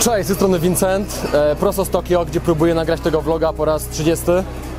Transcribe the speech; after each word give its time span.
Cześć, 0.00 0.24
z 0.24 0.26
tej 0.26 0.36
strony 0.36 0.58
Vincent, 0.58 1.22
e, 1.32 1.56
prosto 1.56 1.84
z 1.84 1.90
Tokio, 1.90 2.24
gdzie 2.24 2.40
próbuję 2.40 2.74
nagrać 2.74 3.00
tego 3.00 3.22
vloga 3.22 3.52
po 3.52 3.64
raz 3.64 3.88
30, 3.88 4.24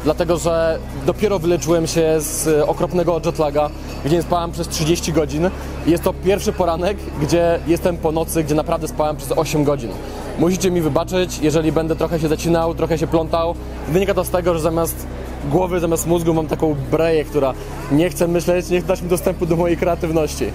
dlatego 0.04 0.38
że 0.38 0.80
dopiero 1.06 1.40
wyleczyłem 1.40 1.88
się 1.88 2.16
z 2.20 2.48
e, 2.48 2.68
okropnego 2.68 3.22
jetlaga, 3.26 3.70
gdzie 4.06 4.16
nie 4.16 4.22
spałem 4.22 4.52
przez 4.52 4.68
30 4.68 5.14
godzin. 5.14 5.50
Jest 5.86 6.04
to 6.04 6.14
pierwszy 6.14 6.54
poranek, 6.54 6.98
gdzie 7.22 7.60
jestem 7.68 7.98
po 7.98 8.12
nocy, 8.12 8.44
gdzie 8.44 8.56
naprawdę 8.56 8.88
spałem 8.88 9.18
przez 9.18 9.32
8 9.32 9.64
godzin. 9.64 9.92
Musicie 10.38 10.72
mi 10.72 10.82
wybaczyć, 10.82 11.40
jeżeli 11.40 11.72
będę 11.72 11.96
trochę 11.96 12.20
się 12.20 12.28
zacinał, 12.28 12.76
trochę 12.76 12.98
się 12.98 13.08
plątał. 13.08 13.56
Wynika 13.90 14.14
to 14.14 14.24
z 14.24 14.30
tego, 14.30 14.54
że 14.54 14.60
zamiast 14.60 15.08
głowy, 15.52 15.80
zamiast 15.80 16.08
mózgu 16.08 16.34
mam 16.34 16.48
taką 16.48 16.76
breję, 16.92 17.26
która 17.26 17.54
nie 17.92 18.10
chce 18.10 18.28
myśleć, 18.28 18.70
nie 18.70 18.82
dać 18.82 19.02
mi 19.02 19.10
dostępu 19.10 19.46
do 19.46 19.56
mojej 19.56 19.78
kreatywności. 19.78 20.52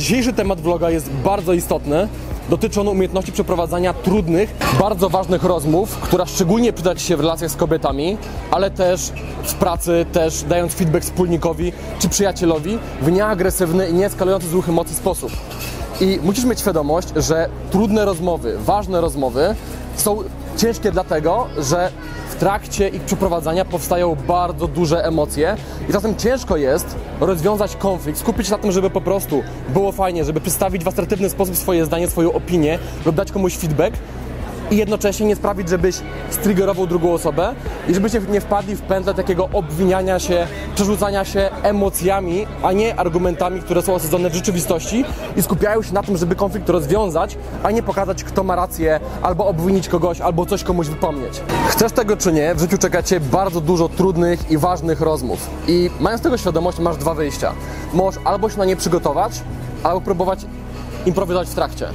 Dzisiejszy 0.00 0.32
temat 0.32 0.60
vloga 0.60 0.90
jest 0.90 1.10
bardzo 1.10 1.52
istotny. 1.52 2.08
Dotyczy 2.50 2.80
on 2.80 2.88
umiejętności 2.88 3.32
przeprowadzania 3.32 3.94
trudnych, 3.94 4.54
bardzo 4.78 5.08
ważnych 5.08 5.44
rozmów, 5.44 5.96
która 5.96 6.26
szczególnie 6.26 6.72
przyda 6.72 6.94
Ci 6.94 7.06
się 7.06 7.16
w 7.16 7.20
relacjach 7.20 7.50
z 7.50 7.56
kobietami, 7.56 8.16
ale 8.50 8.70
też 8.70 9.12
w 9.42 9.54
pracy, 9.54 10.06
też 10.12 10.42
dając 10.42 10.74
feedback 10.74 11.04
wspólnikowi 11.04 11.72
czy 11.98 12.08
przyjacielowi 12.08 12.78
w 13.02 13.12
nieagresywny 13.12 13.88
i 13.88 13.94
nieeskalujący 13.94 14.48
złych 14.48 14.68
emocji 14.68 14.96
sposób. 14.96 15.32
I 16.00 16.18
musisz 16.22 16.44
mieć 16.44 16.60
świadomość, 16.60 17.08
że 17.16 17.48
trudne 17.70 18.04
rozmowy, 18.04 18.58
ważne 18.58 19.00
rozmowy 19.00 19.54
są 19.96 20.18
ciężkie 20.56 20.92
dlatego, 20.92 21.46
że 21.58 21.92
trakcie 22.40 22.88
ich 22.88 23.02
przeprowadzania 23.02 23.64
powstają 23.64 24.16
bardzo 24.28 24.68
duże 24.68 25.04
emocje. 25.04 25.56
I 25.88 25.92
czasem 25.92 26.16
ciężko 26.16 26.56
jest 26.56 26.96
rozwiązać 27.20 27.76
konflikt, 27.76 28.18
skupić 28.18 28.46
się 28.46 28.52
na 28.52 28.58
tym, 28.58 28.72
żeby 28.72 28.90
po 28.90 29.00
prostu 29.00 29.42
było 29.68 29.92
fajnie, 29.92 30.24
żeby 30.24 30.40
przedstawić 30.40 30.84
w 30.84 30.88
asertywny 30.88 31.30
sposób 31.30 31.56
swoje 31.56 31.84
zdanie, 31.84 32.08
swoją 32.08 32.32
opinię 32.32 32.78
lub 33.06 33.16
dać 33.16 33.32
komuś 33.32 33.56
feedback 33.56 33.96
i 34.70 34.76
jednocześnie 34.76 35.26
nie 35.26 35.36
sprawić, 35.36 35.68
żebyś 35.68 35.96
striggerował 36.30 36.86
drugą 36.86 37.12
osobę 37.12 37.54
i 37.88 37.94
żebyście 37.94 38.20
nie 38.20 38.40
wpadli 38.40 38.76
w 38.76 38.82
pętlę 38.82 39.14
takiego 39.14 39.48
obwiniania 39.52 40.18
się, 40.18 40.46
przerzucania 40.74 41.24
się 41.24 41.50
emocjami, 41.62 42.46
a 42.62 42.72
nie 42.72 43.00
argumentami, 43.00 43.60
które 43.60 43.82
są 43.82 43.94
osadzone 43.94 44.30
w 44.30 44.34
rzeczywistości 44.34 45.04
i 45.36 45.42
skupiają 45.42 45.82
się 45.82 45.94
na 45.94 46.02
tym, 46.02 46.16
żeby 46.16 46.34
konflikt 46.34 46.68
rozwiązać, 46.68 47.36
a 47.62 47.70
nie 47.70 47.82
pokazać, 47.82 48.24
kto 48.24 48.44
ma 48.44 48.56
rację, 48.56 49.00
albo 49.22 49.46
obwinić 49.46 49.88
kogoś, 49.88 50.20
albo 50.20 50.46
coś 50.46 50.64
komuś 50.64 50.86
wypomnieć. 50.86 51.40
Chcesz 51.68 51.92
tego 51.92 52.16
czy 52.16 52.32
nie, 52.32 52.54
w 52.54 52.60
życiu 52.60 52.78
czeka 52.78 53.02
Cię 53.02 53.20
bardzo 53.20 53.60
dużo 53.60 53.88
trudnych 53.88 54.50
i 54.50 54.58
ważnych 54.58 55.00
rozmów. 55.00 55.50
I 55.68 55.90
mając 56.00 56.22
tego 56.22 56.36
świadomość, 56.36 56.78
masz 56.78 56.96
dwa 56.96 57.14
wyjścia. 57.14 57.52
Możesz 57.94 58.20
albo 58.24 58.50
się 58.50 58.58
na 58.58 58.64
nie 58.64 58.76
przygotować, 58.76 59.32
albo 59.82 60.00
próbować 60.00 60.46
improwizować 61.06 61.48
w 61.48 61.54
trakcie. 61.54 61.88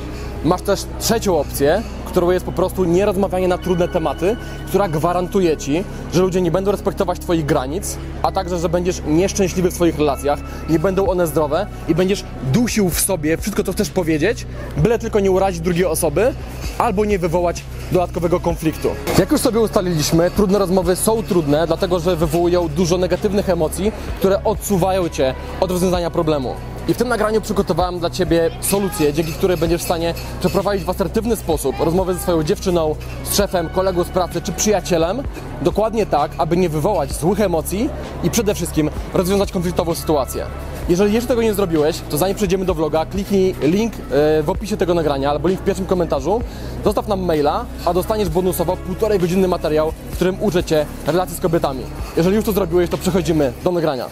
Masz 0.45 0.61
też 0.61 0.85
trzecią 0.99 1.39
opcję, 1.39 1.81
którą 2.05 2.31
jest 2.31 2.45
po 2.45 2.51
prostu 2.51 2.83
nierozmawianie 2.83 3.47
na 3.47 3.57
trudne 3.57 3.87
tematy, 3.87 4.37
która 4.67 4.87
gwarantuje 4.87 5.57
Ci, 5.57 5.83
że 6.13 6.21
ludzie 6.21 6.41
nie 6.41 6.51
będą 6.51 6.71
respektować 6.71 7.19
Twoich 7.19 7.45
granic, 7.45 7.97
a 8.21 8.31
także, 8.31 8.59
że 8.59 8.69
będziesz 8.69 9.01
nieszczęśliwy 9.07 9.71
w 9.71 9.73
swoich 9.73 9.97
relacjach, 9.97 10.39
nie 10.69 10.79
będą 10.79 11.07
one 11.07 11.27
zdrowe 11.27 11.67
i 11.87 11.95
będziesz 11.95 12.23
dusił 12.53 12.89
w 12.89 12.99
sobie 12.99 13.37
wszystko, 13.37 13.63
co 13.63 13.71
chcesz 13.73 13.89
powiedzieć, 13.89 14.45
byle 14.77 14.99
tylko 14.99 15.19
nie 15.19 15.31
urazić 15.31 15.61
drugiej 15.61 15.85
osoby 15.85 16.33
albo 16.77 17.05
nie 17.05 17.19
wywołać 17.19 17.63
dodatkowego 17.91 18.39
konfliktu. 18.39 18.89
Jak 19.19 19.31
już 19.31 19.41
sobie 19.41 19.59
ustaliliśmy, 19.59 20.31
trudne 20.31 20.59
rozmowy 20.59 20.95
są 20.95 21.23
trudne, 21.23 21.67
dlatego 21.67 21.99
że 21.99 22.15
wywołują 22.15 22.67
dużo 22.67 22.97
negatywnych 22.97 23.49
emocji, 23.49 23.91
które 24.19 24.43
odsuwają 24.43 25.09
Cię 25.09 25.33
od 25.61 25.71
rozwiązania 25.71 26.09
problemu. 26.09 26.55
I 26.87 26.93
w 26.93 26.97
tym 26.97 27.07
nagraniu 27.07 27.41
przygotowałem 27.41 27.99
dla 27.99 28.09
Ciebie 28.09 28.51
solucję, 28.61 29.13
dzięki 29.13 29.33
której 29.33 29.57
będziesz 29.57 29.81
w 29.81 29.85
stanie 29.85 30.13
przeprowadzić 30.39 30.85
w 30.85 30.89
asertywny 30.89 31.35
sposób 31.35 31.75
rozmowę 31.79 32.13
ze 32.13 32.19
swoją 32.19 32.43
dziewczyną, 32.43 32.95
z 33.23 33.35
szefem, 33.35 33.69
kolegą 33.69 34.03
z 34.03 34.09
pracy 34.09 34.41
czy 34.41 34.51
przyjacielem, 34.51 35.23
dokładnie 35.61 36.05
tak, 36.05 36.31
aby 36.37 36.57
nie 36.57 36.69
wywołać 36.69 37.13
złych 37.13 37.41
emocji 37.41 37.89
i 38.23 38.29
przede 38.29 38.55
wszystkim 38.55 38.89
rozwiązać 39.13 39.51
konfliktową 39.51 39.95
sytuację. 39.95 40.45
Jeżeli 40.89 41.13
jeszcze 41.13 41.27
tego 41.27 41.41
nie 41.41 41.53
zrobiłeś, 41.53 42.01
to 42.09 42.17
zanim 42.17 42.35
przejdziemy 42.35 42.65
do 42.65 42.73
vloga, 42.73 43.05
kliknij 43.05 43.55
link 43.61 43.93
e, 43.93 44.43
w 44.43 44.49
opisie 44.49 44.77
tego 44.77 44.93
nagrania 44.93 45.29
albo 45.29 45.47
link 45.47 45.61
w 45.61 45.63
pierwszym 45.63 45.85
komentarzu, 45.85 46.41
zostaw 46.83 47.07
nam 47.07 47.21
maila, 47.21 47.65
a 47.85 47.93
dostaniesz 47.93 48.29
bonusowo 48.29 48.77
półtorej 48.77 49.19
godzinny 49.19 49.47
materiał, 49.47 49.93
w 50.15 50.17
którym 50.17 50.43
uczę 50.43 50.63
Cię 50.63 50.85
relacji 51.07 51.37
z 51.37 51.39
kobietami. 51.39 51.83
Jeżeli 52.17 52.35
już 52.35 52.45
to 52.45 52.51
zrobiłeś, 52.51 52.89
to 52.89 52.97
przechodzimy 52.97 53.53
do 53.63 53.71
nagrania. 53.71 54.07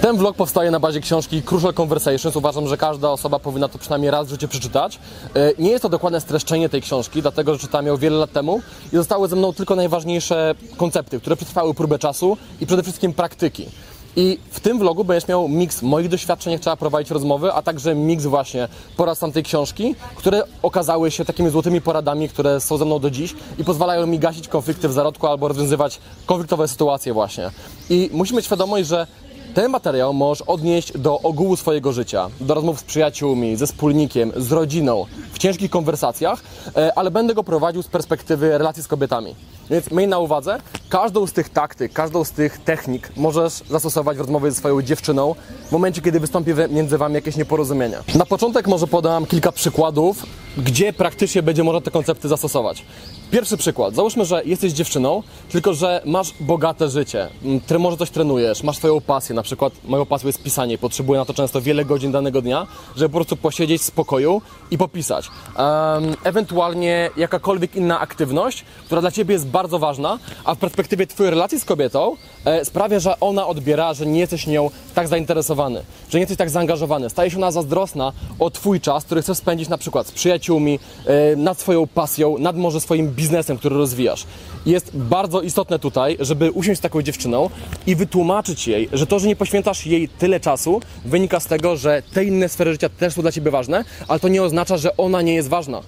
Ten 0.00 0.16
vlog 0.16 0.36
powstaje 0.36 0.70
na 0.70 0.80
bazie 0.80 1.00
książki 1.00 1.42
Crucial 1.42 1.74
Conversations. 1.74 2.36
Uważam, 2.36 2.68
że 2.68 2.76
każda 2.76 3.10
osoba 3.10 3.38
powinna 3.38 3.68
to 3.68 3.78
przynajmniej 3.78 4.10
raz 4.10 4.26
w 4.26 4.30
życiu 4.30 4.48
przeczytać. 4.48 4.98
E, 5.34 5.52
Nie 5.58 5.70
jest 5.70 5.82
to 5.82 5.88
dokładne 5.88 6.20
streszczenie 6.20 6.68
tej 6.68 6.82
książki, 6.82 7.22
dlatego 7.22 7.54
że 7.54 7.58
czytałem 7.60 7.86
ją 7.86 7.96
wiele 7.96 8.16
lat 8.16 8.32
temu 8.32 8.60
i 8.92 8.96
zostały 8.96 9.28
ze 9.28 9.36
mną 9.36 9.52
tylko 9.52 9.76
najważniejsze 9.76 10.54
koncepty, 10.76 11.20
które 11.20 11.36
przetrwały 11.36 11.74
próbę 11.74 11.98
czasu 11.98 12.36
i 12.60 12.66
przede 12.66 12.82
wszystkim 12.82 13.12
praktyki. 13.12 13.66
I 14.16 14.38
w 14.50 14.60
tym 14.60 14.78
vlogu 14.78 15.04
będziesz 15.04 15.28
miał 15.28 15.48
miks 15.48 15.82
moich 15.82 16.08
doświadczeń, 16.08 16.52
jak 16.52 16.62
trzeba 16.62 16.76
prowadzić 16.76 17.10
rozmowy, 17.10 17.52
a 17.52 17.62
także 17.62 17.94
miks 17.94 18.24
właśnie 18.24 18.68
porad 18.96 19.18
tamtej 19.18 19.42
książki, 19.42 19.94
które 20.16 20.42
okazały 20.62 21.10
się 21.10 21.24
takimi 21.24 21.50
złotymi 21.50 21.80
poradami, 21.80 22.28
które 22.28 22.60
są 22.60 22.76
ze 22.76 22.84
mną 22.84 22.98
do 22.98 23.10
dziś 23.10 23.34
i 23.58 23.64
pozwalają 23.64 24.06
mi 24.06 24.18
gasić 24.18 24.48
konflikty 24.48 24.88
w 24.88 24.92
zarodku 24.92 25.26
albo 25.26 25.48
rozwiązywać 25.48 25.98
konfliktowe 26.26 26.68
sytuacje 26.68 27.12
właśnie. 27.12 27.50
I 27.90 28.10
musimy 28.12 28.36
mieć 28.36 28.46
świadomość, 28.46 28.88
że 28.88 29.06
ten 29.54 29.70
materiał 29.70 30.14
możesz 30.14 30.42
odnieść 30.42 30.98
do 30.98 31.20
ogółu 31.20 31.56
swojego 31.56 31.92
życia, 31.92 32.28
do 32.40 32.54
rozmów 32.54 32.80
z 32.80 32.82
przyjaciółmi, 32.82 33.56
ze 33.56 33.66
wspólnikiem, 33.66 34.32
z 34.36 34.52
rodziną, 34.52 35.06
w 35.32 35.38
ciężkich 35.38 35.70
konwersacjach, 35.70 36.40
e, 36.76 36.98
ale 36.98 37.10
będę 37.10 37.34
go 37.34 37.44
prowadził 37.44 37.82
z 37.82 37.88
perspektywy 37.88 38.58
relacji 38.58 38.82
z 38.82 38.88
kobietami. 38.88 39.34
Więc 39.70 39.90
miej 39.90 40.08
na 40.08 40.18
uwadze, 40.18 40.58
każdą 40.88 41.26
z 41.26 41.32
tych 41.32 41.48
taktyk, 41.48 41.92
każdą 41.92 42.24
z 42.24 42.30
tych 42.30 42.58
technik 42.58 43.10
możesz 43.16 43.52
zastosować 43.70 44.16
w 44.16 44.20
rozmowie 44.20 44.50
ze 44.50 44.56
swoją 44.56 44.82
dziewczyną 44.82 45.34
w 45.68 45.72
momencie, 45.72 46.02
kiedy 46.02 46.20
wystąpi 46.20 46.50
między 46.70 46.98
Wami 46.98 47.14
jakieś 47.14 47.36
nieporozumienie. 47.36 47.98
Na 48.14 48.26
początek 48.26 48.68
może 48.68 48.86
podam 48.86 49.26
kilka 49.26 49.52
przykładów, 49.52 50.26
gdzie 50.58 50.92
praktycznie 50.92 51.42
będzie 51.42 51.64
można 51.64 51.80
te 51.80 51.90
koncepty 51.90 52.28
zastosować. 52.28 52.82
Pierwszy 53.30 53.56
przykład. 53.56 53.94
Załóżmy, 53.94 54.24
że 54.24 54.42
jesteś 54.44 54.72
dziewczyną, 54.72 55.22
tylko 55.50 55.74
że 55.74 56.02
masz 56.04 56.32
bogate 56.40 56.88
życie. 56.88 57.28
m, 57.44 57.60
Tre, 57.66 57.78
może 57.78 57.96
coś 57.96 58.10
trenujesz, 58.10 58.62
masz 58.62 58.76
swoją 58.76 59.00
pasję. 59.00 59.34
Na 59.34 59.42
przykład 59.42 59.72
moją 59.84 60.06
pasją 60.06 60.26
jest 60.26 60.42
pisanie. 60.42 60.78
Potrzebuję 60.78 61.18
na 61.18 61.24
to 61.24 61.34
często 61.34 61.60
wiele 61.60 61.84
godzin 61.84 62.12
danego 62.12 62.42
dnia, 62.42 62.66
żeby 62.96 63.08
po 63.08 63.18
prostu 63.18 63.36
posiedzieć 63.36 63.82
w 63.82 63.84
spokoju 63.84 64.42
i 64.70 64.78
popisać. 64.78 65.30
Ewentualnie 66.24 67.10
jakakolwiek 67.16 67.76
inna 67.76 68.00
aktywność, 68.00 68.64
która 68.86 69.00
dla 69.00 69.10
Ciebie 69.10 69.32
jest 69.32 69.46
bardzo 69.46 69.78
ważna, 69.78 70.18
a 70.44 70.54
w 70.54 70.58
perspektywie 70.58 71.06
Twojej 71.06 71.30
relacji 71.30 71.60
z 71.60 71.64
kobietą 71.64 72.16
e, 72.44 72.64
sprawia, 72.64 72.98
że 72.98 73.20
ona 73.20 73.46
odbiera, 73.46 73.94
że 73.94 74.06
nie 74.06 74.20
jesteś 74.20 74.46
nią 74.46 74.70
tak 74.94 75.08
zainteresowany, 75.08 75.82
że 76.10 76.18
nie 76.18 76.22
jesteś 76.22 76.38
tak 76.38 76.50
zaangażowany. 76.50 77.10
Staje 77.10 77.30
się 77.30 77.36
ona 77.36 77.50
zazdrosna 77.50 78.12
o 78.38 78.50
Twój 78.50 78.80
czas, 78.80 79.04
który 79.04 79.22
chcesz 79.22 79.38
spędzić 79.38 79.68
na 79.68 79.78
przykład 79.78 80.06
z 80.06 80.12
przyjaciółmi, 80.12 80.47
e, 80.56 81.36
nad 81.36 81.60
swoją 81.60 81.86
pasją, 81.86 82.38
nad 82.38 82.56
może 82.56 82.80
swoim 82.80 83.08
biznesem, 83.08 83.58
który 83.58 83.76
rozwijasz. 83.76 84.26
Jest 84.66 84.96
bardzo 84.96 85.40
istotne 85.40 85.78
tutaj, 85.78 86.16
żeby 86.20 86.50
usiąść 86.50 86.78
z 86.78 86.82
taką 86.82 87.02
dziewczyną 87.02 87.50
i 87.86 87.96
wytłumaczyć 87.96 88.68
jej, 88.68 88.88
że 88.92 89.06
to, 89.06 89.18
że 89.18 89.28
nie 89.28 89.36
poświęcasz 89.36 89.86
jej 89.86 90.08
tyle 90.08 90.40
czasu, 90.40 90.80
wynika 91.04 91.40
z 91.40 91.46
tego, 91.46 91.76
że 91.76 92.02
te 92.12 92.24
inne 92.24 92.48
sfery 92.48 92.72
życia 92.72 92.88
też 92.88 93.14
są 93.14 93.22
dla 93.22 93.32
Ciebie 93.32 93.50
ważne, 93.50 93.84
ale 94.08 94.20
to 94.20 94.28
nie 94.28 94.42
oznacza, 94.42 94.76
że 94.76 94.96
ona 94.96 95.22
nie 95.22 95.34
jest 95.34 95.48
ważna 95.48 95.82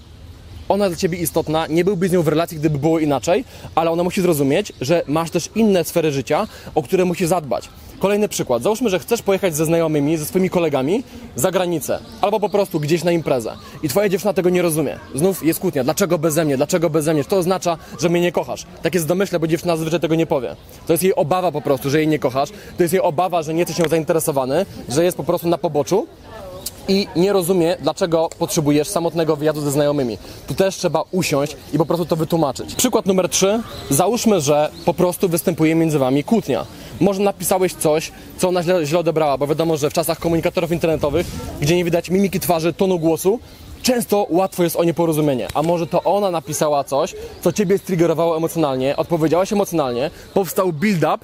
ona 0.70 0.88
dla 0.88 0.96
ciebie 0.96 1.18
istotna, 1.18 1.66
nie 1.66 1.84
byłby 1.84 2.08
z 2.08 2.12
nią 2.12 2.22
w 2.22 2.28
relacji, 2.28 2.58
gdyby 2.58 2.78
było 2.78 2.98
inaczej, 2.98 3.44
ale 3.74 3.90
ona 3.90 4.04
musi 4.04 4.22
zrozumieć, 4.22 4.72
że 4.80 5.02
masz 5.06 5.30
też 5.30 5.48
inne 5.54 5.84
sfery 5.84 6.12
życia, 6.12 6.46
o 6.74 6.82
które 6.82 7.04
musisz 7.04 7.28
zadbać. 7.28 7.68
Kolejny 8.00 8.28
przykład. 8.28 8.62
Załóżmy, 8.62 8.90
że 8.90 8.98
chcesz 8.98 9.22
pojechać 9.22 9.56
ze 9.56 9.64
znajomymi, 9.64 10.16
ze 10.16 10.24
swoimi 10.24 10.50
kolegami 10.50 11.02
za 11.36 11.50
granicę, 11.50 11.98
albo 12.20 12.40
po 12.40 12.48
prostu 12.48 12.80
gdzieś 12.80 13.04
na 13.04 13.12
imprezę 13.12 13.52
i 13.82 13.88
twoja 13.88 14.08
dziewczyna 14.08 14.32
tego 14.32 14.50
nie 14.50 14.62
rozumie. 14.62 14.98
Znów 15.14 15.44
jest 15.44 15.60
kłótnia. 15.60 15.84
Dlaczego 15.84 16.18
beze 16.18 16.44
mnie? 16.44 16.56
Dlaczego 16.56 16.90
beze 16.90 17.14
mnie? 17.14 17.24
To 17.24 17.36
oznacza, 17.36 17.78
że 18.00 18.08
mnie 18.08 18.20
nie 18.20 18.32
kochasz? 18.32 18.66
Tak 18.82 18.94
jest 18.94 19.06
w 19.06 19.08
domyśle, 19.08 19.40
bo 19.40 19.46
dziewczyna 19.46 19.76
zazwyczaj 19.76 20.00
tego 20.00 20.14
nie 20.14 20.26
powie. 20.26 20.56
To 20.86 20.92
jest 20.92 21.02
jej 21.02 21.14
obawa 21.14 21.52
po 21.52 21.60
prostu, 21.60 21.90
że 21.90 21.98
jej 21.98 22.08
nie 22.08 22.18
kochasz. 22.18 22.50
To 22.76 22.82
jest 22.82 22.92
jej 22.92 23.02
obawa, 23.02 23.42
że 23.42 23.54
nie 23.54 23.58
jesteś 23.58 23.78
nią 23.78 23.88
zainteresowany, 23.88 24.66
że 24.88 25.04
jest 25.04 25.16
po 25.16 25.24
prostu 25.24 25.48
na 25.48 25.58
poboczu 25.58 26.06
i 26.88 27.06
nie 27.16 27.32
rozumie, 27.32 27.76
dlaczego 27.82 28.28
potrzebujesz 28.38 28.88
samotnego 28.88 29.36
wyjazdu 29.36 29.60
ze 29.60 29.70
znajomymi. 29.70 30.18
Tu 30.46 30.54
też 30.54 30.76
trzeba 30.76 31.02
usiąść 31.10 31.56
i 31.72 31.78
po 31.78 31.86
prostu 31.86 32.06
to 32.06 32.16
wytłumaczyć. 32.16 32.74
Przykład 32.74 33.06
numer 33.06 33.28
trzy. 33.28 33.60
Załóżmy, 33.90 34.40
że 34.40 34.70
po 34.84 34.94
prostu 34.94 35.28
występuje 35.28 35.74
między 35.74 35.98
wami 35.98 36.24
kłótnia. 36.24 36.66
Może 37.00 37.22
napisałeś 37.22 37.74
coś, 37.74 38.12
co 38.38 38.48
ona 38.48 38.62
źle, 38.62 38.86
źle 38.86 38.98
odebrała, 38.98 39.38
bo 39.38 39.46
wiadomo, 39.46 39.76
że 39.76 39.90
w 39.90 39.92
czasach 39.92 40.18
komunikatorów 40.18 40.72
internetowych, 40.72 41.26
gdzie 41.60 41.76
nie 41.76 41.84
widać 41.84 42.10
mimiki 42.10 42.40
twarzy, 42.40 42.72
tonu 42.72 42.98
głosu, 42.98 43.40
często 43.82 44.26
łatwo 44.30 44.62
jest 44.62 44.76
o 44.76 44.84
nieporozumienie. 44.84 45.48
A 45.54 45.62
może 45.62 45.86
to 45.86 46.02
ona 46.02 46.30
napisała 46.30 46.84
coś, 46.84 47.14
co 47.40 47.52
ciebie 47.52 47.78
striggerowało 47.78 48.36
emocjonalnie, 48.36 48.96
odpowiedziałaś 48.96 49.52
emocjonalnie, 49.52 50.10
powstał 50.34 50.72
build-up 50.72 51.18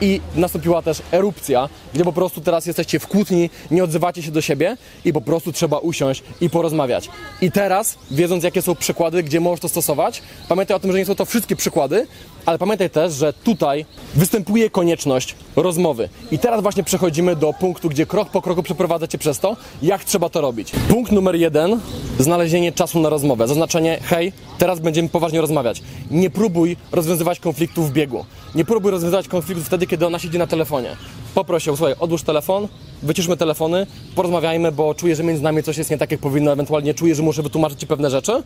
i 0.00 0.20
nastąpiła 0.36 0.82
też 0.82 1.02
erupcja, 1.12 1.68
gdzie 1.94 2.04
po 2.04 2.12
prostu 2.12 2.40
teraz 2.40 2.66
jesteście 2.66 2.98
w 2.98 3.06
kłótni, 3.06 3.50
nie 3.70 3.84
odzywacie 3.84 4.22
się 4.22 4.30
do 4.30 4.40
siebie 4.40 4.76
i 5.04 5.12
po 5.12 5.20
prostu 5.20 5.52
trzeba 5.52 5.78
usiąść 5.78 6.22
i 6.40 6.50
porozmawiać. 6.50 7.08
I 7.40 7.52
teraz, 7.52 7.98
wiedząc 8.10 8.44
jakie 8.44 8.62
są 8.62 8.74
przykłady, 8.74 9.22
gdzie 9.22 9.40
możesz 9.40 9.60
to 9.60 9.68
stosować, 9.68 10.22
pamiętaj 10.48 10.76
o 10.76 10.80
tym, 10.80 10.92
że 10.92 10.98
nie 10.98 11.06
są 11.06 11.14
to 11.14 11.24
wszystkie 11.24 11.56
przykłady, 11.56 12.06
ale 12.46 12.58
pamiętaj 12.58 12.90
też, 12.90 13.12
że 13.12 13.32
tutaj 13.32 13.86
występuje 14.14 14.70
konieczność 14.70 15.34
rozmowy. 15.56 16.08
I 16.30 16.38
teraz 16.38 16.62
właśnie 16.62 16.84
przechodzimy 16.84 17.36
do 17.36 17.52
punktu, 17.52 17.88
gdzie 17.88 18.06
krok 18.06 18.30
po 18.30 18.42
kroku 18.42 18.62
przeprowadzę 18.62 19.08
Cię 19.08 19.18
przez 19.18 19.38
to, 19.38 19.56
jak 19.82 20.04
trzeba 20.04 20.28
to 20.28 20.40
robić. 20.40 20.72
Punkt 20.88 21.12
numer 21.12 21.36
jeden, 21.36 21.80
znalezienie 22.18 22.72
czasu 22.72 23.00
na 23.00 23.08
rozmowę. 23.08 23.48
Zaznaczenie, 23.48 23.98
hej, 24.02 24.32
teraz 24.58 24.80
będziemy 24.80 25.08
poważnie 25.08 25.40
rozmawiać. 25.40 25.82
Nie 26.10 26.30
próbuj 26.30 26.76
rozwiązywać 26.92 27.40
konfliktów 27.40 27.90
w 27.90 27.92
biegu. 27.92 28.24
Nie 28.54 28.64
próbuj 28.64 28.90
rozwiązywać 28.90 29.28
konfliktów 29.28 29.66
wtedy, 29.66 29.86
kiedy 29.86 30.06
ona 30.06 30.18
siedzi 30.18 30.38
na 30.38 30.46
telefonie. 30.46 30.96
Poproś 31.34 31.66
ją, 31.66 31.76
słuchaj, 31.76 31.94
odłóż 31.98 32.22
telefon, 32.22 32.68
wyciszmy 33.02 33.36
telefony, 33.36 33.86
porozmawiajmy, 34.14 34.72
bo 34.72 34.94
czuję, 34.94 35.16
że 35.16 35.22
między 35.22 35.42
nami 35.42 35.62
coś 35.62 35.78
jest 35.78 35.90
nie 35.90 35.98
tak, 35.98 36.10
jak 36.10 36.20
powinno, 36.20 36.52
ewentualnie 36.52 36.94
czuję, 36.94 37.14
że 37.14 37.22
muszę 37.22 37.42
wytłumaczyć 37.42 37.80
Ci 37.80 37.86
pewne 37.86 38.10
rzeczy 38.10 38.42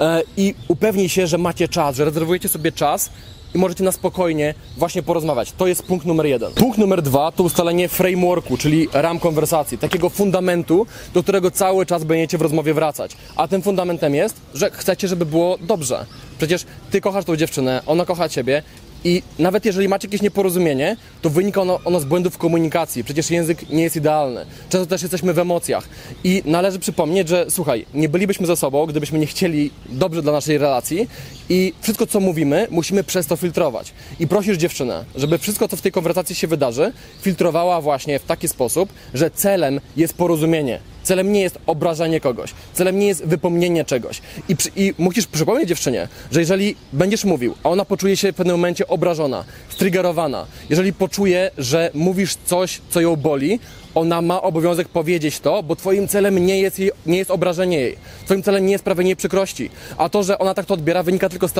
e, 0.00 0.22
i 0.36 0.54
upewnij 0.68 1.08
się, 1.08 1.26
że 1.26 1.38
macie 1.38 1.68
czas, 1.68 1.96
że 1.96 2.04
rezerwujecie 2.04 2.48
sobie 2.48 2.72
czas 2.72 3.10
i 3.54 3.58
możecie 3.58 3.84
na 3.84 3.92
spokojnie 3.92 4.54
właśnie 4.76 5.02
porozmawiać. 5.02 5.52
To 5.52 5.66
jest 5.66 5.82
punkt 5.82 6.06
numer 6.06 6.26
jeden. 6.26 6.52
Punkt 6.52 6.78
numer 6.78 7.02
dwa 7.02 7.32
to 7.32 7.42
ustalenie 7.42 7.88
frameworku, 7.88 8.56
czyli 8.56 8.88
ram 8.92 9.18
konwersacji, 9.18 9.78
takiego 9.78 10.10
fundamentu, 10.10 10.86
do 11.14 11.22
którego 11.22 11.50
cały 11.50 11.86
czas 11.86 12.04
będziecie 12.04 12.38
w 12.38 12.42
rozmowie 12.42 12.74
wracać. 12.74 13.16
A 13.36 13.48
tym 13.48 13.62
fundamentem 13.62 14.14
jest, 14.14 14.40
że 14.54 14.70
chcecie, 14.70 15.08
żeby 15.08 15.26
było 15.26 15.58
dobrze. 15.60 16.06
Przecież 16.38 16.64
ty 16.90 17.00
kochasz 17.00 17.24
tą 17.24 17.36
dziewczynę, 17.36 17.82
ona 17.86 18.04
kocha 18.04 18.28
ciebie 18.28 18.62
i 19.06 19.22
nawet 19.38 19.64
jeżeli 19.64 19.88
macie 19.88 20.08
jakieś 20.08 20.22
nieporozumienie, 20.22 20.96
to 21.22 21.30
wynika 21.30 21.62
ono, 21.62 21.80
ono 21.84 22.00
z 22.00 22.04
błędów 22.04 22.38
komunikacji. 22.38 23.04
Przecież 23.04 23.30
język 23.30 23.70
nie 23.70 23.82
jest 23.82 23.96
idealny. 23.96 24.46
Często 24.68 24.86
też 24.86 25.02
jesteśmy 25.02 25.34
w 25.34 25.38
emocjach. 25.38 25.88
I 26.24 26.42
należy 26.44 26.78
przypomnieć, 26.78 27.28
że 27.28 27.46
słuchaj, 27.48 27.86
nie 27.94 28.08
bylibyśmy 28.08 28.46
ze 28.46 28.56
sobą, 28.56 28.86
gdybyśmy 28.86 29.18
nie 29.18 29.26
chcieli 29.26 29.70
dobrze 29.88 30.22
dla 30.22 30.32
naszej 30.32 30.58
relacji 30.58 31.08
i 31.48 31.72
wszystko, 31.80 32.06
co 32.06 32.20
mówimy, 32.20 32.66
musimy 32.70 33.04
przez 33.04 33.26
to 33.26 33.36
filtrować. 33.36 33.92
I 34.20 34.26
prosisz 34.26 34.56
dziewczynę, 34.56 35.04
żeby 35.14 35.38
wszystko, 35.38 35.68
co 35.68 35.76
w 35.76 35.82
tej 35.82 35.92
konwersacji 35.92 36.34
się 36.34 36.46
wydarzy, 36.46 36.92
filtrowała 37.22 37.80
właśnie 37.80 38.18
w 38.18 38.24
taki 38.24 38.48
sposób, 38.48 38.92
że 39.14 39.30
celem 39.30 39.80
jest 39.96 40.14
porozumienie. 40.14 40.80
Celem 41.06 41.32
nie 41.32 41.40
jest 41.40 41.58
obrażanie 41.66 42.20
kogoś, 42.20 42.54
celem 42.72 42.98
nie 42.98 43.06
jest 43.06 43.24
wypomnienie 43.24 43.84
czegoś. 43.84 44.20
I, 44.48 44.56
przy, 44.56 44.70
I 44.76 44.94
musisz 44.98 45.26
przypomnieć 45.26 45.68
dziewczynie, 45.68 46.08
że 46.32 46.40
jeżeli 46.40 46.76
będziesz 46.92 47.24
mówił, 47.24 47.54
a 47.62 47.68
ona 47.68 47.84
poczuje 47.84 48.16
się 48.16 48.32
w 48.32 48.36
pewnym 48.36 48.56
momencie 48.56 48.88
obrażona, 48.88 49.44
striggerowana, 49.68 50.46
jeżeli 50.70 50.92
poczuje, 50.92 51.50
że 51.58 51.90
mówisz 51.94 52.36
coś, 52.44 52.80
co 52.90 53.00
ją 53.00 53.16
boli, 53.16 53.60
ona 53.96 54.22
ma 54.22 54.42
obowiązek 54.42 54.88
powiedzieć 54.88 55.40
to, 55.40 55.62
bo 55.62 55.76
twoim 55.76 56.08
celem 56.08 56.46
nie 56.46 56.60
jest, 56.60 56.78
jej, 56.78 56.90
nie 57.06 57.18
jest 57.18 57.30
obrażenie 57.30 57.80
jej. 57.80 57.96
Twoim 58.24 58.42
celem 58.42 58.66
nie 58.66 58.72
jest 58.72 58.82
sprawienie 58.82 59.10
jej 59.10 59.16
przykrości. 59.16 59.70
A 59.98 60.08
to, 60.08 60.22
że 60.22 60.38
ona 60.38 60.54
tak 60.54 60.66
to 60.66 60.74
odbiera, 60.74 61.02
wynika 61.02 61.28
tylko 61.28 61.48
z, 61.48 61.52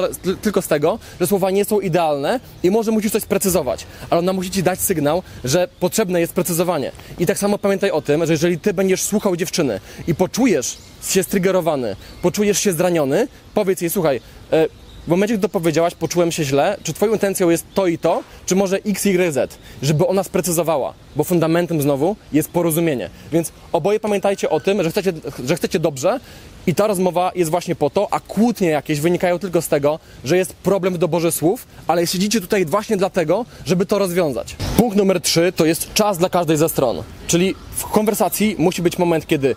tylko 0.42 0.62
z 0.62 0.68
tego, 0.68 0.98
że 1.20 1.26
słowa 1.26 1.50
nie 1.50 1.64
są 1.64 1.80
idealne 1.80 2.40
i 2.62 2.70
może 2.70 2.90
musisz 2.90 3.12
coś 3.12 3.22
sprecyzować. 3.22 3.86
Ale 4.10 4.18
ona 4.18 4.32
musi 4.32 4.50
ci 4.50 4.62
dać 4.62 4.80
sygnał, 4.80 5.22
że 5.44 5.68
potrzebne 5.80 6.20
jest 6.20 6.32
precyzowanie. 6.32 6.92
I 7.18 7.26
tak 7.26 7.38
samo 7.38 7.58
pamiętaj 7.58 7.90
o 7.90 8.02
tym, 8.02 8.26
że 8.26 8.32
jeżeli 8.32 8.58
ty 8.58 8.74
będziesz 8.74 9.02
słuchał 9.02 9.36
dziewczyny 9.36 9.80
i 10.06 10.14
poczujesz 10.14 10.78
się 11.08 11.22
striggerowany, 11.22 11.96
poczujesz 12.22 12.58
się 12.58 12.72
zraniony, 12.72 13.28
powiedz 13.54 13.80
jej, 13.80 13.90
słuchaj, 13.90 14.20
e, 14.52 14.66
w 15.06 15.08
momencie, 15.08 15.34
gdy 15.34 15.42
to 15.42 15.48
powiedziałaś, 15.48 15.94
poczułem 15.94 16.32
się 16.32 16.44
źle, 16.44 16.76
czy 16.82 16.92
twoją 16.92 17.12
intencją 17.12 17.50
jest 17.50 17.64
to 17.74 17.86
i 17.86 17.98
to, 17.98 18.22
czy 18.46 18.56
może 18.56 18.76
x, 18.76 19.06
y, 19.06 19.32
z, 19.32 19.58
żeby 19.82 20.06
ona 20.06 20.22
sprecyzowała, 20.22 20.94
bo 21.16 21.24
fundamentem 21.24 21.82
znowu 21.82 22.16
jest 22.32 22.50
porozumienie. 22.50 23.10
Więc 23.32 23.52
oboje 23.72 24.00
pamiętajcie 24.00 24.50
o 24.50 24.60
tym, 24.60 24.82
że 24.82 24.90
chcecie, 24.90 25.12
że 25.44 25.56
chcecie 25.56 25.78
dobrze 25.78 26.20
i 26.66 26.74
ta 26.74 26.86
rozmowa 26.86 27.32
jest 27.34 27.50
właśnie 27.50 27.74
po 27.74 27.90
to, 27.90 28.08
a 28.10 28.20
kłótnie 28.20 28.68
jakieś 28.68 29.00
wynikają 29.00 29.38
tylko 29.38 29.62
z 29.62 29.68
tego, 29.68 29.98
że 30.24 30.36
jest 30.36 30.52
problem 30.52 30.94
w 30.94 30.98
doborze 30.98 31.32
słów, 31.32 31.66
ale 31.86 32.06
siedzicie 32.06 32.40
tutaj 32.40 32.66
właśnie 32.66 32.96
dlatego, 32.96 33.44
żeby 33.64 33.86
to 33.86 33.98
rozwiązać. 33.98 34.56
Punkt 34.76 34.96
numer 34.96 35.20
trzy 35.20 35.52
to 35.56 35.66
jest 35.66 35.94
czas 35.94 36.18
dla 36.18 36.28
każdej 36.28 36.56
ze 36.56 36.68
stron. 36.68 37.02
Czyli 37.26 37.54
w 37.76 37.84
konwersacji 37.84 38.54
musi 38.58 38.82
być 38.82 38.98
moment, 38.98 39.26
kiedy 39.26 39.54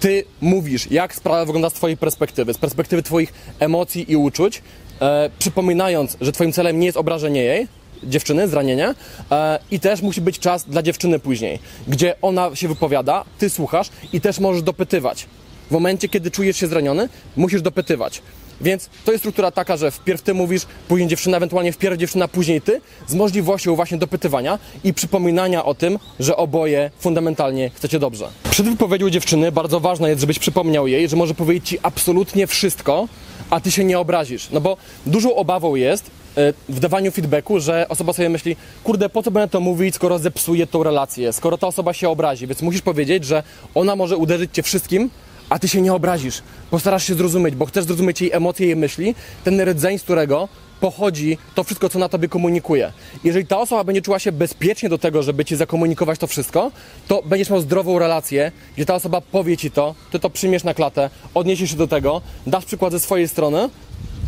ty 0.00 0.24
mówisz, 0.40 0.90
jak 0.90 1.14
sprawa 1.14 1.44
wygląda 1.44 1.70
z 1.70 1.72
twojej 1.72 1.96
perspektywy, 1.96 2.54
z 2.54 2.58
perspektywy 2.58 3.02
twoich 3.02 3.32
emocji 3.60 4.12
i 4.12 4.16
uczuć, 4.16 4.62
e, 5.00 5.30
przypominając, 5.38 6.16
że 6.20 6.32
twoim 6.32 6.52
celem 6.52 6.80
nie 6.80 6.86
jest 6.86 6.98
obrażenie 6.98 7.42
jej, 7.42 7.68
dziewczyny, 8.04 8.48
zranienie 8.48 8.94
e, 9.30 9.58
i 9.70 9.80
też 9.80 10.02
musi 10.02 10.20
być 10.20 10.38
czas 10.38 10.64
dla 10.64 10.82
dziewczyny 10.82 11.18
później, 11.18 11.58
gdzie 11.88 12.14
ona 12.22 12.56
się 12.56 12.68
wypowiada, 12.68 13.24
ty 13.38 13.50
słuchasz 13.50 13.90
i 14.12 14.20
też 14.20 14.40
możesz 14.40 14.62
dopytywać. 14.62 15.26
W 15.68 15.70
momencie, 15.70 16.08
kiedy 16.08 16.30
czujesz 16.30 16.56
się 16.56 16.66
zraniony, 16.66 17.08
musisz 17.36 17.62
dopytywać. 17.62 18.22
Więc 18.60 18.90
to 19.04 19.12
jest 19.12 19.22
struktura 19.22 19.50
taka, 19.50 19.76
że 19.76 19.90
wpierw 19.90 20.22
ty 20.22 20.34
mówisz, 20.34 20.62
później 20.88 21.08
dziewczyna, 21.08 21.36
ewentualnie 21.36 21.72
wpierw 21.72 21.98
dziewczyna, 21.98 22.28
później 22.28 22.60
ty, 22.60 22.80
z 23.06 23.14
możliwością 23.14 23.76
właśnie 23.76 23.98
dopytywania 23.98 24.58
i 24.84 24.94
przypominania 24.94 25.64
o 25.64 25.74
tym, 25.74 25.98
że 26.20 26.36
oboje 26.36 26.90
fundamentalnie 26.98 27.70
chcecie 27.70 27.98
dobrze. 27.98 28.28
Przed 28.50 28.68
wypowiedzią 28.68 29.10
dziewczyny 29.10 29.52
bardzo 29.52 29.80
ważne 29.80 30.08
jest, 30.08 30.20
żebyś 30.20 30.38
przypomniał 30.38 30.86
jej, 30.86 31.08
że 31.08 31.16
może 31.16 31.34
powiedzieć 31.34 31.68
ci 31.68 31.78
absolutnie 31.82 32.46
wszystko, 32.46 33.08
a 33.50 33.60
ty 33.60 33.70
się 33.70 33.84
nie 33.84 33.98
obrazisz. 33.98 34.48
No 34.50 34.60
bo 34.60 34.76
dużą 35.06 35.34
obawą 35.34 35.74
jest 35.74 36.10
e, 36.36 36.52
w 36.68 36.80
dawaniu 36.80 37.12
feedbacku, 37.12 37.60
że 37.60 37.86
osoba 37.88 38.12
sobie 38.12 38.28
myśli, 38.28 38.56
kurde, 38.84 39.08
po 39.08 39.22
co 39.22 39.30
będę 39.30 39.48
to 39.48 39.60
mówić, 39.60 39.94
skoro 39.94 40.18
zepsuje 40.18 40.66
tą 40.66 40.82
relację, 40.82 41.32
skoro 41.32 41.58
ta 41.58 41.66
osoba 41.66 41.92
się 41.92 42.08
obrazi, 42.08 42.46
więc 42.46 42.62
musisz 42.62 42.82
powiedzieć, 42.82 43.24
że 43.24 43.42
ona 43.74 43.96
może 43.96 44.16
uderzyć 44.16 44.50
cię 44.54 44.62
wszystkim, 44.62 45.10
a 45.48 45.58
ty 45.58 45.68
się 45.68 45.80
nie 45.80 45.94
obrazisz. 45.94 46.42
Postarasz 46.70 47.04
się 47.04 47.14
zrozumieć, 47.14 47.54
bo 47.54 47.66
chcesz 47.66 47.84
zrozumieć 47.84 48.20
jej 48.20 48.32
emocje, 48.32 48.66
jej 48.66 48.76
myśli, 48.76 49.14
ten 49.44 49.60
rdzeń, 49.60 49.98
z 49.98 50.02
którego 50.02 50.48
pochodzi 50.80 51.38
to 51.54 51.64
wszystko, 51.64 51.88
co 51.88 51.98
na 51.98 52.08
tobie 52.08 52.28
komunikuje. 52.28 52.92
Jeżeli 53.24 53.46
ta 53.46 53.58
osoba 53.58 53.84
będzie 53.84 54.02
czuła 54.02 54.18
się 54.18 54.32
bezpiecznie 54.32 54.88
do 54.88 54.98
tego, 54.98 55.22
żeby 55.22 55.44
ci 55.44 55.56
zakomunikować 55.56 56.18
to 56.18 56.26
wszystko, 56.26 56.70
to 57.08 57.22
będziesz 57.22 57.50
miał 57.50 57.60
zdrową 57.60 57.98
relację, 57.98 58.52
gdzie 58.76 58.86
ta 58.86 58.94
osoba 58.94 59.20
powie 59.20 59.56
ci 59.56 59.70
to, 59.70 59.94
ty 60.10 60.18
to 60.18 60.30
przyjmiesz 60.30 60.64
na 60.64 60.74
klatę, 60.74 61.10
odniesiesz 61.34 61.70
się 61.70 61.76
do 61.76 61.88
tego, 61.88 62.22
dasz 62.46 62.64
przykład 62.64 62.92
ze 62.92 63.00
swojej 63.00 63.28
strony 63.28 63.68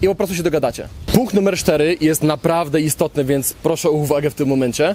i 0.02 0.06
po 0.06 0.14
prostu 0.14 0.34
się 0.34 0.42
dogadacie. 0.42 0.88
Punkt 1.06 1.34
numer 1.34 1.56
cztery 1.56 1.96
jest 2.00 2.22
naprawdę 2.22 2.80
istotny, 2.80 3.24
więc 3.24 3.52
proszę 3.52 3.88
o 3.88 3.92
uwagę 3.92 4.30
w 4.30 4.34
tym 4.34 4.48
momencie. 4.48 4.94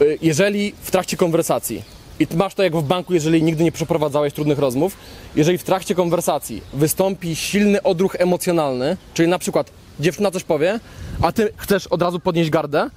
Y, 0.00 0.18
jeżeli 0.22 0.72
w 0.82 0.90
trakcie 0.90 1.16
konwersacji 1.16 1.82
i 2.22 2.36
masz 2.36 2.54
to 2.54 2.62
jak 2.62 2.76
w 2.76 2.82
banku, 2.82 3.14
jeżeli 3.14 3.42
nigdy 3.42 3.64
nie 3.64 3.72
przeprowadzałeś 3.72 4.32
trudnych 4.32 4.58
rozmów. 4.58 4.96
Jeżeli 5.36 5.58
w 5.58 5.62
trakcie 5.62 5.94
konwersacji 5.94 6.62
wystąpi 6.72 7.36
silny 7.36 7.82
odruch 7.82 8.16
emocjonalny, 8.18 8.96
czyli 9.14 9.28
na 9.28 9.38
przykład 9.38 9.70
dziewczyna 10.00 10.30
coś 10.30 10.44
powie, 10.44 10.80
a 11.22 11.32
ty 11.32 11.52
chcesz 11.56 11.86
od 11.86 12.02
razu 12.02 12.20
podnieść 12.20 12.50
gardę, 12.50 12.90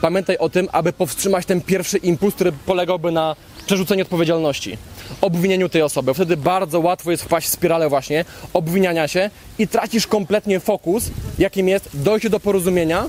pamiętaj 0.00 0.38
o 0.38 0.48
tym, 0.48 0.68
aby 0.72 0.92
powstrzymać 0.92 1.46
ten 1.46 1.60
pierwszy 1.60 1.98
impuls, 1.98 2.34
który 2.34 2.52
polegałby 2.52 3.12
na 3.12 3.36
przerzuceniu 3.66 4.02
odpowiedzialności, 4.02 4.78
obwinieniu 5.20 5.68
tej 5.68 5.82
osoby. 5.82 6.14
Wtedy 6.14 6.36
bardzo 6.36 6.80
łatwo 6.80 7.10
jest 7.10 7.22
wpaść 7.22 7.46
w 7.48 7.50
spiralę 7.50 7.88
właśnie 7.88 8.24
obwiniania 8.52 9.08
się 9.08 9.30
i 9.58 9.68
tracisz 9.68 10.06
kompletnie 10.06 10.60
fokus, 10.60 11.10
jakim 11.38 11.68
jest 11.68 11.88
dojście 11.94 12.30
do 12.30 12.40
porozumienia 12.40 13.06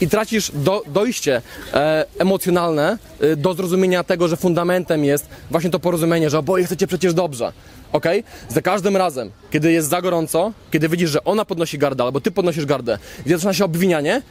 i 0.00 0.08
tracisz 0.08 0.50
do, 0.54 0.82
dojście 0.86 1.42
e, 1.74 2.04
emocjonalne 2.18 2.98
e, 3.20 3.36
do 3.36 3.54
zrozumienia 3.54 4.04
tego, 4.04 4.28
że 4.28 4.36
fundamentem 4.36 5.04
jest 5.04 5.26
właśnie 5.50 5.70
to 5.70 5.80
porozumienie, 5.80 6.30
że 6.30 6.38
oboje 6.38 6.64
chcecie 6.64 6.86
przecież 6.86 7.14
dobrze. 7.14 7.52
Ok? 7.92 8.06
Za 8.48 8.62
każdym 8.62 8.96
razem, 8.96 9.30
kiedy 9.50 9.72
jest 9.72 9.88
za 9.88 10.02
gorąco, 10.02 10.52
kiedy 10.70 10.88
widzisz, 10.88 11.10
że 11.10 11.24
ona 11.24 11.44
podnosi 11.44 11.78
gardę, 11.78 12.04
albo 12.04 12.20
ty 12.20 12.30
podnosisz 12.30 12.66
gardę, 12.66 12.98
gdzie 13.26 13.36
zaczyna 13.36 13.54
się 13.54 13.64
obwinianie, 13.64 14.22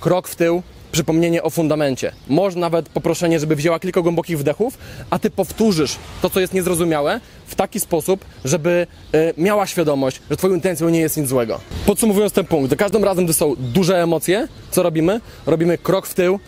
krok 0.00 0.28
w 0.28 0.36
tył, 0.36 0.62
przypomnienie 0.92 1.42
o 1.42 1.50
fundamencie. 1.50 2.12
Może 2.28 2.58
nawet 2.58 2.88
poproszenie, 2.88 3.40
żeby 3.40 3.56
wzięła 3.56 3.78
kilka 3.78 4.00
głębokich 4.02 4.38
wdechów, 4.38 4.78
a 5.10 5.18
ty 5.18 5.30
powtórzysz 5.30 5.96
to, 6.22 6.30
co 6.30 6.40
jest 6.40 6.54
niezrozumiałe, 6.54 7.20
w 7.46 7.54
taki 7.54 7.80
sposób, 7.80 8.24
żeby 8.44 8.86
y, 9.14 9.34
miała 9.36 9.66
świadomość, 9.66 10.20
że 10.30 10.36
twoją 10.36 10.54
intencją 10.54 10.88
nie 10.88 11.00
jest 11.00 11.16
nic 11.16 11.28
złego. 11.28 11.60
Podsumowując 11.86 12.32
ten 12.32 12.44
punkt, 12.44 12.70
za 12.70 12.76
każdym 12.76 13.04
razem, 13.04 13.24
gdy 13.24 13.34
są 13.34 13.54
duże 13.58 14.02
emocje, 14.02 14.48
co 14.70 14.82
robimy? 14.82 15.20
Robimy 15.46 15.78
krok 15.78 16.06
w 16.06 16.14
tył, 16.14 16.40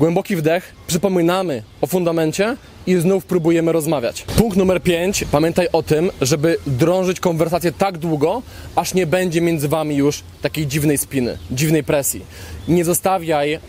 Głęboki 0.00 0.36
wdech, 0.36 0.74
przypominamy 0.86 1.62
o 1.80 1.86
fundamencie 1.86 2.56
i 2.86 2.96
znów 2.96 3.24
próbujemy 3.24 3.72
rozmawiać. 3.72 4.22
Punkt 4.22 4.56
numer 4.56 4.82
5. 4.82 5.24
Pamiętaj 5.32 5.68
o 5.72 5.82
tym, 5.82 6.10
żeby 6.20 6.56
drążyć 6.66 7.20
konwersację 7.20 7.72
tak 7.72 7.98
długo, 7.98 8.42
aż 8.76 8.94
nie 8.94 9.06
będzie 9.06 9.40
między 9.40 9.68
wami 9.68 9.96
już 9.96 10.22
takiej 10.42 10.66
dziwnej 10.66 10.98
spiny, 10.98 11.38
dziwnej 11.50 11.84
presji. 11.84 12.24
Nie 12.68 12.84
zostawiaj 12.84 13.52
e, 13.52 13.60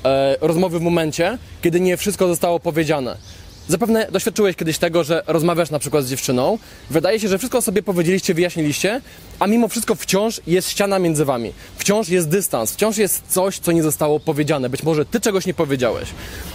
rozmowy 0.42 0.80
w 0.80 0.82
momencie, 0.82 1.38
kiedy 1.62 1.80
nie 1.80 1.98
wszystko 1.98 2.28
zostało 2.28 2.60
powiedziane. 2.60 3.18
Zapewne 3.68 4.08
doświadczyłeś 4.12 4.56
kiedyś 4.56 4.78
tego, 4.78 5.04
że 5.04 5.24
rozmawiasz 5.28 5.70
na 5.70 5.80
przykład 5.80 6.06
z 6.06 6.10
dziewczyną, 6.10 6.58
wydaje 6.90 7.20
się, 7.20 7.28
że 7.28 7.38
wszystko 7.38 7.62
sobie 7.62 7.84
powiedzieliście, 7.84 8.34
wyjaśniliście, 8.34 9.02
a 9.40 9.48
mimo 9.48 9.68
wszystko 9.68 9.96
wciąż 9.96 10.42
jest 10.48 10.70
ściana 10.70 11.00
między 11.00 11.26
wami. 11.26 11.54
Wciąż 11.78 12.10
jest 12.10 12.30
dystans, 12.30 12.74
wciąż 12.74 12.98
jest 12.98 13.24
coś, 13.28 13.60
co 13.60 13.72
nie 13.72 13.84
zostało 13.84 14.20
powiedziane. 14.20 14.70
Być 14.70 14.84
może 14.84 15.06
ty 15.06 15.20
czegoś 15.20 15.46
nie 15.46 15.54
powiedziałeś. 15.54 16.10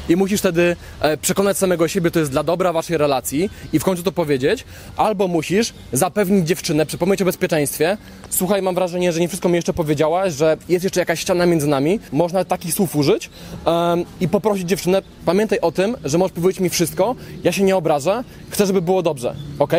I 0.09 0.17
musisz 0.17 0.41
wtedy 0.41 0.77
e, 1.01 1.17
przekonać 1.17 1.59
samego 1.59 1.89
siebie, 1.89 2.11
to 2.11 2.19
jest 2.19 2.31
dla 2.31 2.43
dobra 2.43 2.73
waszej 2.73 2.97
relacji 2.97 3.51
i 3.73 3.79
w 3.79 3.85
końcu 3.85 4.03
to 4.03 4.13
powiedzieć, 4.13 4.65
albo 4.97 5.29
musisz 5.29 5.73
zapewnić 5.93 6.49
dziewczynę, 6.49 6.87
przypomnieć 6.87 7.23
o 7.23 7.25
bezpieczeństwie. 7.25 7.97
Słuchaj, 8.31 8.63
mam 8.63 8.75
wrażenie, 8.75 9.13
że 9.13 9.21
nie 9.21 9.29
wszystko 9.29 9.49
mi 9.49 9.55
jeszcze 9.55 9.73
powiedziałaś, 9.73 10.35
że 10.35 10.57
jest 10.69 10.85
jeszcze 10.85 11.01
jakaś 11.01 11.21
ściana 11.21 11.47
między 11.47 11.67
nami, 11.67 12.01
można 12.13 12.45
takich 12.45 12.75
słów 12.75 12.97
użyć 12.97 13.31
em, 13.65 14.05
i 14.21 14.29
poprosić 14.29 14.69
dziewczynę, 14.69 15.03
pamiętaj 15.25 15.61
o 15.61 15.73
tym, 15.73 15.97
że 16.05 16.19
możesz 16.19 16.33
powiedzieć 16.33 16.61
mi 16.61 16.71
wszystko, 16.71 16.96
ja 17.45 17.53
się 17.53 17.65
nie 17.65 17.76
obrażę, 17.76 18.25
chcę, 18.50 18.67
żeby 18.67 18.83
było 18.83 19.03
dobrze, 19.03 19.35
ok? 19.59 19.73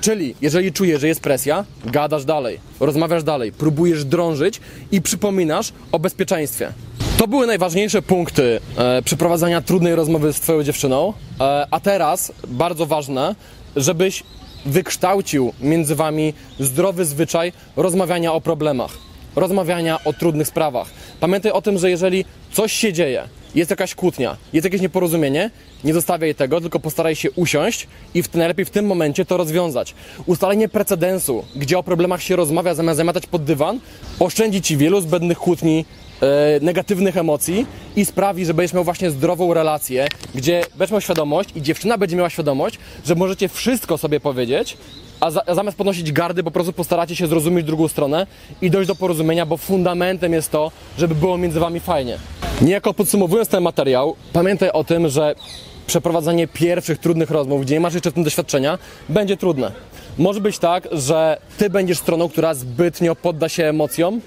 Czyli, 0.00 0.34
jeżeli 0.40 0.72
czujesz, 0.72 1.00
że 1.00 1.08
jest 1.08 1.20
presja, 1.20 1.64
gadasz 1.86 2.24
dalej, 2.24 2.60
rozmawiasz 2.80 3.22
dalej, 3.22 3.52
próbujesz 3.52 4.04
drążyć 4.04 4.60
i 4.92 5.02
przypominasz 5.02 5.72
o 5.92 5.98
bezpieczeństwie. 5.98 6.72
To 7.16 7.28
były 7.28 7.46
najważniejsze 7.46 8.02
punkty 8.02 8.60
e, 8.76 9.02
przeprowadzania 9.02 9.60
trudnej 9.60 9.94
rozmowy 9.94 10.32
z 10.32 10.40
Twoją 10.40 10.62
dziewczyną, 10.62 11.12
e, 11.40 11.66
a 11.70 11.80
teraz 11.80 12.32
bardzo 12.48 12.86
ważne, 12.86 13.34
żebyś 13.76 14.22
wykształcił 14.66 15.52
między 15.60 15.94
Wami 15.94 16.34
zdrowy 16.60 17.04
zwyczaj 17.04 17.52
rozmawiania 17.76 18.32
o 18.32 18.40
problemach, 18.40 18.90
rozmawiania 19.36 19.98
o 20.04 20.12
trudnych 20.12 20.48
sprawach. 20.48 20.88
Pamiętaj 21.20 21.52
o 21.52 21.62
tym, 21.62 21.78
że 21.78 21.90
jeżeli 21.90 22.24
coś 22.52 22.72
się 22.72 22.92
dzieje, 22.92 23.28
jest 23.54 23.70
jakaś 23.70 23.94
kłótnia, 23.94 24.36
jest 24.52 24.64
jakieś 24.64 24.80
nieporozumienie, 24.80 25.50
nie 25.84 25.94
zostawiaj 25.94 26.34
tego, 26.34 26.60
tylko 26.60 26.80
postaraj 26.80 27.16
się 27.16 27.30
usiąść 27.30 27.86
i 28.14 28.22
w, 28.22 28.34
najlepiej 28.34 28.64
w 28.64 28.70
tym 28.70 28.86
momencie 28.86 29.24
to 29.24 29.36
rozwiązać. 29.36 29.94
Ustalenie 30.26 30.68
precedensu, 30.68 31.44
gdzie 31.56 31.78
o 31.78 31.82
problemach 31.82 32.22
się 32.22 32.36
rozmawia 32.36 32.74
zamiast 32.74 32.96
zamiatać 32.96 33.26
pod 33.26 33.44
dywan, 33.44 33.80
oszczędzi 34.20 34.62
Ci 34.62 34.76
wielu 34.76 35.00
zbędnych 35.00 35.38
kłótni, 35.38 35.84
e, 36.20 36.60
negatywnych 36.60 37.16
emocji 37.16 37.66
i 37.96 38.04
sprawi, 38.04 38.44
że 38.44 38.54
będziesz 38.54 38.74
miał 38.74 38.84
właśnie 38.84 39.10
zdrową 39.10 39.54
relację, 39.54 40.06
gdzie 40.34 40.62
będziesz 40.76 40.92
miał 40.92 41.00
świadomość 41.00 41.50
i 41.54 41.62
dziewczyna 41.62 41.98
będzie 41.98 42.16
miała 42.16 42.30
świadomość, 42.30 42.78
że 43.06 43.14
możecie 43.14 43.48
wszystko 43.48 43.98
sobie 43.98 44.20
powiedzieć, 44.20 44.76
a, 45.20 45.30
za, 45.30 45.42
a 45.46 45.54
zamiast 45.54 45.76
podnosić 45.76 46.12
gardy, 46.12 46.42
po 46.42 46.50
prostu 46.50 46.72
postaracie 46.72 47.16
się 47.16 47.26
zrozumieć 47.26 47.66
drugą 47.66 47.88
stronę 47.88 48.26
i 48.62 48.70
dojść 48.70 48.88
do 48.88 48.94
porozumienia, 48.94 49.46
bo 49.46 49.56
fundamentem 49.56 50.32
jest 50.32 50.50
to, 50.50 50.70
żeby 50.98 51.14
było 51.14 51.38
między 51.38 51.60
wami 51.60 51.80
fajnie. 51.80 52.18
Niejako 52.60 52.94
podsumowując 52.94 53.48
ten 53.48 53.62
materiał, 53.62 54.16
pamiętaj 54.32 54.70
o 54.70 54.84
tym, 54.84 55.08
że 55.08 55.34
przeprowadzanie 55.86 56.48
pierwszych 56.48 56.98
trudnych 56.98 57.30
rozmów, 57.30 57.62
gdzie 57.62 57.74
nie 57.74 57.80
masz 57.80 57.94
jeszcze 57.94 58.10
w 58.10 58.14
tym 58.14 58.24
doświadczenia, 58.24 58.78
będzie 59.08 59.36
trudne. 59.36 59.72
Może 60.18 60.40
być 60.40 60.58
tak, 60.58 60.88
że 60.92 61.38
ty 61.58 61.70
będziesz 61.70 61.98
stroną, 61.98 62.28
która 62.28 62.54
zbytnio 62.54 63.16
podda 63.16 63.48
się 63.48 63.64
emocjom, 63.64 64.20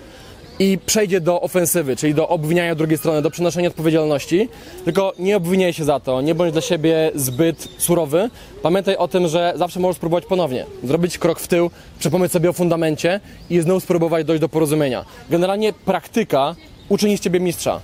i 0.60 0.78
przejdzie 0.86 1.22
do 1.22 1.42
ofensywy, 1.42 1.96
czyli 1.96 2.14
do 2.14 2.30
obwiniania 2.30 2.76
drugiej 2.76 2.98
strony, 2.98 3.22
do 3.22 3.32
przenoszenia 3.32 3.68
odpowiedzialności. 3.68 4.50
Tylko 4.86 5.14
nie 5.20 5.38
obwiniaj 5.38 5.74
się 5.74 5.84
za 5.84 6.00
to, 6.00 6.22
nie 6.22 6.36
bądź 6.36 6.52
dla 6.52 6.62
siebie 6.62 7.12
zbyt 7.16 7.68
surowy. 7.78 8.30
Pamiętaj 8.62 8.98
o 8.98 9.08
tym, 9.08 9.28
że 9.28 9.54
zawsze 9.56 9.80
możesz 9.80 9.98
spróbować 9.98 10.26
ponownie. 10.26 10.66
Zrobić 10.84 11.18
krok 11.18 11.40
w 11.40 11.48
tył, 11.48 11.72
przypomnieć 12.00 12.32
sobie 12.32 12.50
o 12.50 12.54
fundamencie 12.54 13.20
i 13.50 13.60
znowu 13.60 13.80
spróbować 13.80 14.26
dojść 14.26 14.42
do 14.42 14.50
porozumienia. 14.50 15.06
Generalnie 15.30 15.74
praktyka 15.74 16.56
uczyni 16.90 17.18
z 17.18 17.22
ciebie 17.22 17.40
mistrza. 17.40 17.82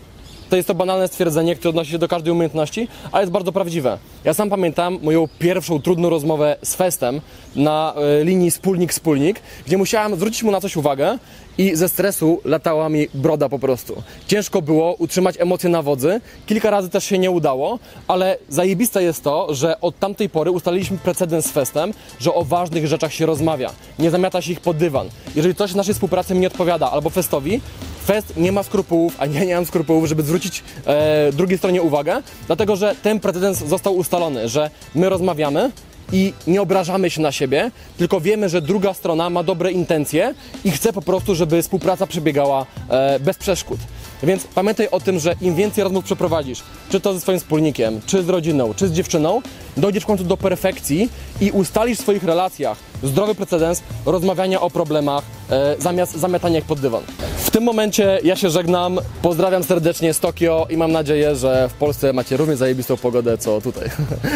To 0.54 0.58
jest 0.58 0.68
to 0.68 0.76
banalne 0.76 1.08
stwierdzenie, 1.08 1.56
które 1.56 1.70
odnosi 1.70 1.92
się 1.92 1.98
do 1.98 2.08
każdej 2.08 2.34
umiejętności, 2.34 2.88
ale 3.12 3.24
jest 3.24 3.32
bardzo 3.32 3.52
prawdziwe. 3.52 3.98
Ja 4.24 4.34
sam 4.34 4.50
pamiętam 4.50 5.00
moją 5.02 5.28
pierwszą 5.40 5.82
trudną 5.82 6.10
rozmowę 6.10 6.58
z 6.62 6.76
Festem 6.76 7.22
na 7.56 7.94
e, 7.96 8.24
linii 8.24 8.52
wspólnik-wspólnik, 8.52 9.36
gdzie 9.66 9.78
musiałem 9.78 10.16
zwrócić 10.16 10.44
mu 10.44 10.52
na 10.52 10.62
coś 10.62 10.78
uwagę 10.78 11.18
i 11.58 11.76
ze 11.76 11.90
stresu 11.90 12.42
latała 12.46 12.90
mi 12.90 13.08
broda 13.14 13.50
po 13.50 13.60
prostu. 13.60 14.04
Ciężko 14.28 14.62
było 14.62 14.94
utrzymać 14.94 15.36
emocje 15.40 15.70
na 15.70 15.82
wodzy, 15.82 16.22
kilka 16.46 16.70
razy 16.70 16.90
też 16.90 17.04
się 17.04 17.18
nie 17.18 17.32
udało, 17.32 17.80
ale 18.08 18.38
zajebiste 18.50 19.04
jest 19.04 19.24
to, 19.24 19.54
że 19.54 19.82
od 19.82 20.00
tamtej 20.00 20.30
pory 20.30 20.52
ustaliliśmy 20.52 20.98
precedens 20.98 21.46
z 21.46 21.52
Festem, 21.52 21.94
że 22.20 22.34
o 22.34 22.44
ważnych 22.44 22.88
rzeczach 22.88 23.14
się 23.14 23.26
rozmawia, 23.26 23.72
nie 24.00 24.12
zamiata 24.12 24.42
się 24.42 24.52
ich 24.52 24.60
pod 24.60 24.78
dywan. 24.78 25.10
Jeżeli 25.36 25.56
coś 25.56 25.76
naszej 25.76 25.94
współpracy 25.94 26.34
mi 26.34 26.40
nie 26.40 26.48
odpowiada 26.48 26.92
albo 26.92 27.10
Festowi, 27.10 27.62
Fest 28.06 28.34
nie 28.38 28.52
ma 28.52 28.64
skrupułów, 28.64 29.16
a 29.20 29.26
ja 29.26 29.44
nie 29.44 29.56
mam 29.56 29.66
skrupułów, 29.66 30.08
żeby 30.08 30.24
zwrócić 30.24 30.64
e, 30.86 31.32
drugiej 31.32 31.58
stronie 31.58 31.82
uwagę, 31.82 32.22
dlatego 32.48 32.76
że 32.76 32.96
ten 33.04 33.20
precedens 33.20 33.58
został 33.58 33.96
ustalony, 33.96 34.50
że 34.50 34.70
my 34.96 35.10
rozmawiamy 35.10 35.72
i 36.12 36.34
nie 36.48 36.62
obrażamy 36.62 37.10
się 37.10 37.22
na 37.22 37.32
siebie, 37.32 37.72
tylko 37.98 38.22
wiemy, 38.22 38.50
że 38.50 38.62
druga 38.62 38.94
strona 38.94 39.30
ma 39.30 39.44
dobre 39.44 39.72
intencje 39.72 40.34
i 40.66 40.72
chce 40.72 40.94
po 40.94 41.02
prostu, 41.02 41.36
żeby 41.36 41.62
współpraca 41.62 42.08
przebiegała 42.08 42.66
e, 42.90 43.20
bez 43.20 43.38
przeszkód. 43.38 43.80
Więc 44.24 44.44
pamiętaj 44.44 44.88
o 44.92 45.00
tym, 45.00 45.20
że 45.20 45.36
im 45.42 45.56
więcej 45.56 45.84
rozmów 45.84 46.06
przeprowadzisz, 46.06 46.64
czy 46.90 47.00
to 47.00 47.14
ze 47.14 47.20
swoim 47.20 47.40
wspólnikiem, 47.40 48.02
czy 48.06 48.24
z 48.24 48.30
rodziną, 48.30 48.74
czy 48.74 48.88
z 48.88 48.92
dziewczyną, 48.92 49.42
dojdziesz 49.78 50.04
w 50.04 50.06
końcu 50.08 50.24
do 50.24 50.38
perfekcji 50.38 51.10
i 51.42 51.52
ustalisz 51.52 51.98
w 51.98 52.02
swoich 52.02 52.24
relacjach 52.24 52.78
zdrowy 53.04 53.36
precedens 53.36 53.82
rozmawiania 54.06 54.62
o 54.62 54.70
problemach 54.70 55.24
e, 55.50 55.76
zamiast 55.80 56.16
zamiatania 56.18 56.60
ich 56.60 56.66
pod 56.66 56.80
dywan. 56.80 57.04
W 57.38 57.52
tym 57.52 57.64
momencie 57.64 58.20
ja 58.24 58.36
się 58.36 58.50
żegnam, 58.50 59.00
pozdrawiam 59.22 59.64
serdecznie 59.64 60.14
z 60.14 60.20
Tokio 60.20 60.68
i 60.70 60.78
mam 60.78 60.92
nadzieję, 60.92 61.36
że 61.36 61.70
w 61.70 61.74
Polsce 61.74 62.14
macie 62.14 62.38
równie 62.38 62.56
zajebistą 62.56 62.98
pogodę 62.98 63.38
co 63.38 63.62
tutaj. 63.62 63.90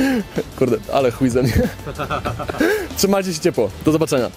Kurde, 0.60 0.78
ale 0.94 1.12
chuj 1.12 1.30
ze 1.30 1.44
mnie. 1.44 1.54
Trzymajcie 2.98 3.34
się 3.34 3.40
ciepło, 3.40 3.70
do 3.86 3.92
zobaczenia. 3.92 4.32